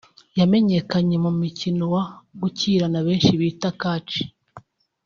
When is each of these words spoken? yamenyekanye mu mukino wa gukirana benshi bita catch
yamenyekanye 0.39 1.15
mu 1.23 1.31
mukino 1.39 1.83
wa 1.93 2.03
gukirana 2.39 2.99
benshi 3.07 3.31
bita 3.41 3.69
catch 3.81 4.13